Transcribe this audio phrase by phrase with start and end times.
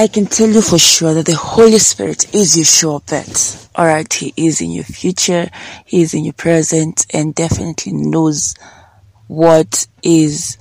[0.00, 3.68] I can tell you for sure that the Holy Spirit is your sure bet.
[3.78, 5.50] Alright, He is in your future,
[5.84, 8.54] He is in your present, and definitely knows
[9.26, 10.56] what is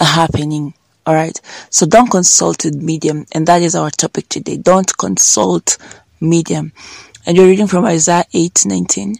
[0.00, 0.74] happening.
[1.06, 1.40] Alright,
[1.70, 4.56] so don't consult with medium, and that is our topic today.
[4.56, 5.78] Don't consult
[6.20, 6.72] medium.
[7.24, 9.14] And you're reading from Isaiah 8 19.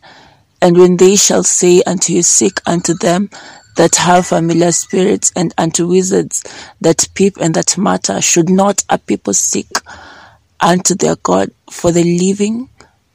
[0.61, 3.31] And when they shall say unto you, Seek unto them
[3.77, 6.45] that have familiar spirits, and unto wizards
[6.81, 9.69] that peep and that matter, should not a people seek
[10.61, 12.69] unto their God for the living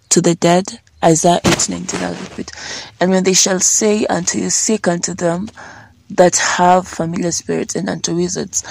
[0.10, 0.80] to the dead?
[1.04, 2.52] Isaiah 8 19, I'll repeat.
[3.00, 5.50] And when they shall say unto you, Seek unto them
[6.10, 8.64] that have familiar spirits, and unto wizards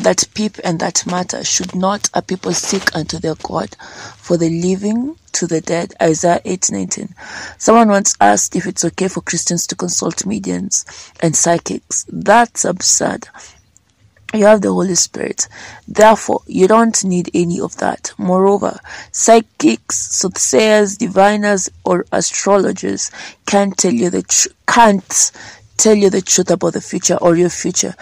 [0.00, 3.76] that peep and that matter, should not a people seek unto their God
[4.16, 5.94] for the living to the dead.
[6.02, 7.14] Isaiah 8:19.
[7.58, 10.84] Someone once asked if it's okay for Christians to consult mediums
[11.20, 12.04] and psychics.
[12.08, 13.28] That's absurd.
[14.32, 15.48] You have the Holy Spirit.
[15.88, 18.12] Therefore, you don't need any of that.
[18.16, 18.78] Moreover,
[19.10, 23.10] psychics, soothsayers, diviners, or astrologers
[23.46, 25.32] can't tell you the tr- can't
[25.80, 27.94] tell you the truth about the future or your future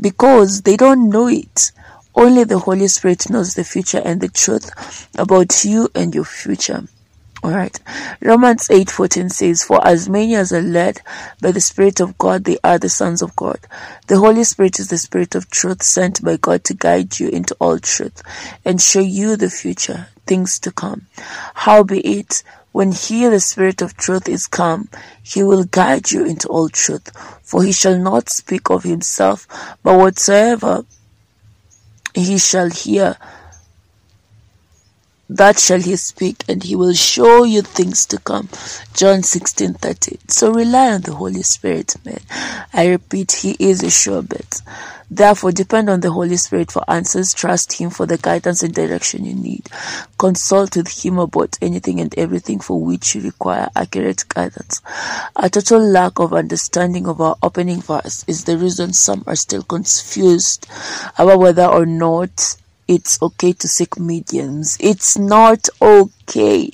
[0.00, 1.72] because they don't know it.
[2.14, 6.84] Only the Holy Spirit knows the future and the truth about you and your future.
[7.42, 7.80] Alright.
[8.22, 11.02] Romans 8:14 says, For as many as are led
[11.42, 13.58] by the Spirit of God, they are the sons of God.
[14.06, 17.56] The Holy Spirit is the Spirit of truth sent by God to guide you into
[17.58, 18.22] all truth
[18.64, 21.06] and show you the future, things to come.
[21.54, 22.44] Howbeit,
[22.74, 24.88] when he, the Spirit of truth, is come,
[25.22, 27.08] he will guide you into all truth.
[27.40, 29.46] For he shall not speak of himself,
[29.84, 30.84] but whatsoever
[32.16, 33.16] he shall hear,
[35.28, 38.48] that shall he speak, and he will show you things to come.
[38.94, 40.18] John 16 13.
[40.28, 42.20] So rely on the Holy Spirit, man.
[42.72, 44.60] I repeat, he is a sure bet.
[45.10, 49.24] Therefore, depend on the Holy Spirit for answers, trust him for the guidance and direction
[49.24, 49.68] you need.
[50.18, 54.80] Consult with him about anything and everything for which you require accurate guidance.
[55.36, 59.62] A total lack of understanding of our opening verse is the reason some are still
[59.62, 60.66] confused
[61.18, 64.76] about whether or not it's okay to seek mediums.
[64.80, 66.70] It's not okay.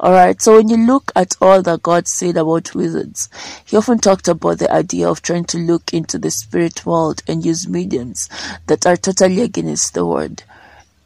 [0.00, 3.28] Alright, so when you look at all that God said about wizards,
[3.64, 7.44] He often talked about the idea of trying to look into the spirit world and
[7.44, 8.28] use mediums
[8.66, 10.42] that are totally against the word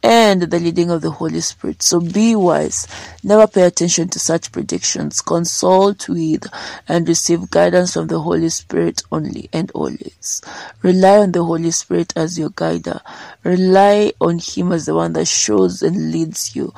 [0.03, 1.81] and the leading of the Holy Spirit.
[1.81, 2.87] So be wise.
[3.23, 5.21] Never pay attention to such predictions.
[5.21, 6.45] Consult with
[6.87, 10.41] and receive guidance from the Holy Spirit only and always.
[10.81, 12.99] Rely on the Holy Spirit as your guider.
[13.43, 16.73] Rely on Him as the one that shows and leads you.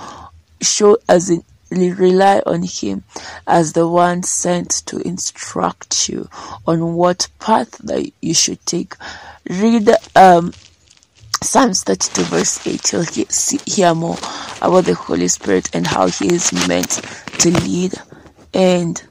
[0.62, 3.04] Show as in rely on him
[3.48, 6.30] as the one sent to instruct you
[6.68, 8.96] on what path that you should take
[9.50, 10.54] read um
[11.56, 14.18] Psalms 32 verse 8, you'll hear more
[14.62, 17.02] about the Holy Spirit and how He is meant
[17.40, 17.94] to lead
[18.54, 19.02] and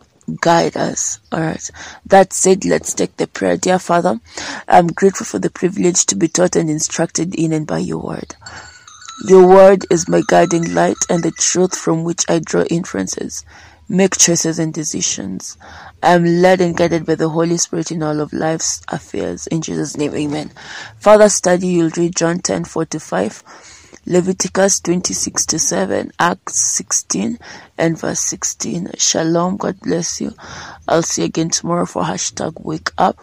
[0.43, 1.21] guide us.
[1.33, 1.71] Alright.
[2.05, 3.57] That said, let's take the prayer.
[3.57, 4.21] Dear Father,
[4.69, 8.37] I'm grateful for the privilege to be taught and instructed in and by your word.
[9.27, 13.43] Your word is my guiding light and the truth from which I draw inferences
[13.89, 15.57] make choices and decisions.
[16.03, 19.47] I am led and guided by the Holy Spirit in all of life's affairs.
[19.47, 20.53] In Jesus' name, amen.
[20.99, 27.39] Further study, you'll read John 10 45, Leviticus 26 to 7, Acts 16
[27.79, 28.93] and verse 16.
[28.99, 29.57] Shalom.
[29.57, 30.35] God bless you.
[30.89, 33.19] I'll see you again tomorrow for hashtag wake up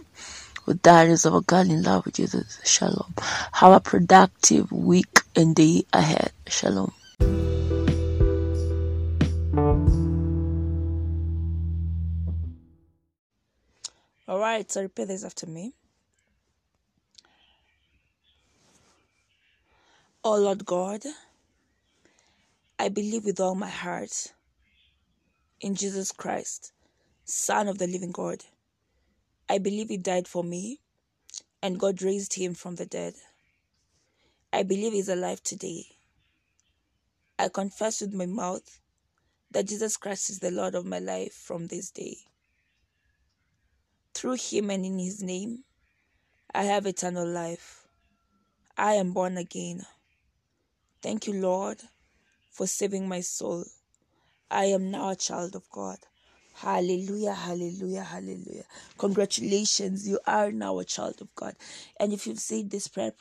[0.65, 2.59] with Diaries of a Girl in Love with Jesus.
[2.63, 3.13] Shalom.
[3.53, 6.31] Have a productive week and day ahead.
[6.47, 6.93] Shalom.
[14.41, 15.75] All right, so repeat this after me.
[20.23, 21.03] Oh Lord God,
[22.79, 24.33] I believe with all my heart
[25.59, 26.73] in Jesus Christ,
[27.23, 28.43] Son of the living God.
[29.47, 30.79] I believe He died for me
[31.61, 33.13] and God raised Him from the dead.
[34.51, 35.85] I believe He's alive today.
[37.37, 38.79] I confess with my mouth
[39.51, 42.17] that Jesus Christ is the Lord of my life from this day.
[44.13, 45.63] Through him and in his name,
[46.53, 47.87] I have eternal life.
[48.77, 49.85] I am born again.
[51.01, 51.81] Thank you, Lord,
[52.51, 53.65] for saving my soul.
[54.49, 55.97] I am now a child of God.
[56.53, 58.65] Hallelujah, hallelujah, hallelujah.
[58.97, 61.55] Congratulations, you are now a child of God.
[61.99, 63.13] And if you've said this prayer,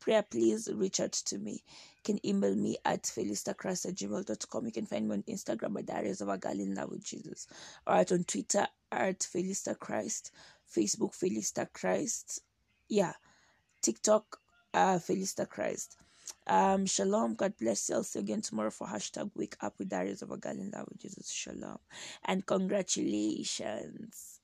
[0.00, 1.62] prayer please reach out to me.
[2.04, 4.66] Can email me at felistachrist at gmail.com.
[4.66, 7.46] You can find me on Instagram at Diaries of a Girl in Love with Jesus.
[7.86, 10.32] Or on Twitter at Felista Christ.
[10.74, 12.40] Facebook Felista Christ.
[12.88, 13.12] Yeah.
[13.82, 14.38] TikTok
[14.74, 15.96] uh Felista Christ.
[16.46, 17.34] Um, shalom.
[17.34, 17.96] God bless you.
[17.96, 20.70] I'll see you again tomorrow for hashtag wake up with Diaries of a Girl in
[20.70, 21.30] Love with Jesus.
[21.30, 21.78] Shalom.
[22.24, 24.41] And congratulations.